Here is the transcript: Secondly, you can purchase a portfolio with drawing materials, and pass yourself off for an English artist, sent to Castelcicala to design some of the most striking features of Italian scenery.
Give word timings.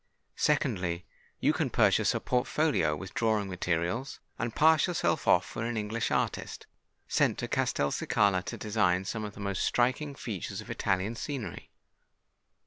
Secondly, 0.39 1.05
you 1.39 1.53
can 1.53 1.69
purchase 1.69 2.15
a 2.15 2.19
portfolio 2.19 2.95
with 2.95 3.13
drawing 3.13 3.47
materials, 3.49 4.19
and 4.39 4.55
pass 4.55 4.87
yourself 4.87 5.27
off 5.27 5.45
for 5.45 5.63
an 5.63 5.77
English 5.77 6.09
artist, 6.09 6.65
sent 7.07 7.37
to 7.37 7.47
Castelcicala 7.47 8.41
to 8.45 8.57
design 8.57 9.05
some 9.05 9.23
of 9.23 9.35
the 9.35 9.39
most 9.39 9.61
striking 9.63 10.15
features 10.15 10.59
of 10.59 10.71
Italian 10.71 11.13
scenery. 11.13 11.69